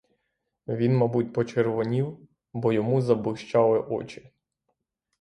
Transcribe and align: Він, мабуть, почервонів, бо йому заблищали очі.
Він, 0.67 0.97
мабуть, 0.97 1.33
почервонів, 1.33 2.27
бо 2.53 2.73
йому 2.73 3.01
заблищали 3.01 3.79
очі. 3.79 4.31